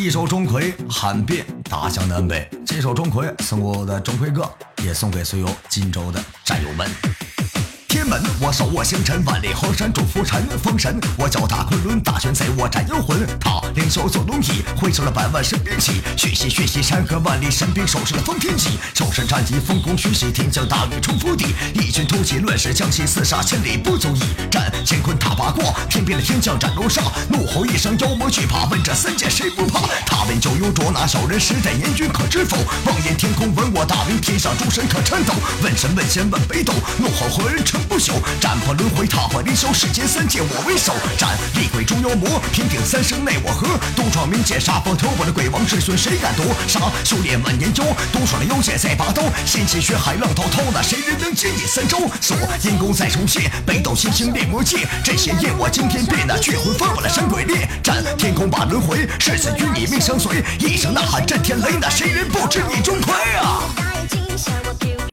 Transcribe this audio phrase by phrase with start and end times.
[0.00, 4.50] 一首钟馗喊遍大江南北，这首钟馗送给我的钟馗哥，
[4.82, 6.88] 也送给所有荆州的战友们。
[8.10, 10.44] 门，我手握星辰，万里河山主浮沉。
[10.58, 13.24] 封神，我脚踏昆仑，大玄贼我斩妖魂。
[13.38, 16.02] 他凌霄坐龙椅，挥手了百万神兵起。
[16.16, 18.70] 血洗血洗山河万里，神兵手持了封天戟。
[18.94, 21.54] 手持战戟，风空虚袭，天降大雨冲覆地。
[21.72, 24.22] 一军突起，乱世将气，厮杀千里不足矣。
[24.50, 27.02] 战乾坤踏八卦，天边的天将斩罗刹。
[27.28, 29.82] 怒吼一声，妖魔惧怕，问这三界谁不怕？
[30.60, 32.58] 他问就有捉拿小人，时代阎君可知否？
[32.84, 35.32] 望眼天空，闻我大名，天上诸神可颤抖。
[35.62, 37.80] 问神问仙问北斗，怒吼何人成？
[37.88, 40.92] 不朽，斩破轮回，踏破凌霄，世间三界我为首。
[41.16, 43.66] 斩厉鬼诛妖魔，平定三生奈我何。
[43.96, 46.44] 独闯冥界，杀破头我的鬼王之尊，谁敢夺？
[46.68, 49.22] 杀修炼万年妖，独闯了妖界再拔刀。
[49.46, 51.98] 掀起血海浪滔滔，那谁人能接你三招？
[52.20, 54.86] 锁阴功再重现，北斗七星炼魔界。
[55.02, 57.66] 这些夜我惊天变，那血魂翻过了神鬼裂。
[57.82, 60.44] 战天空把轮回，誓死与你命相随。
[60.58, 63.69] 一声呐喊震天雷，那谁人不知你钟馗啊？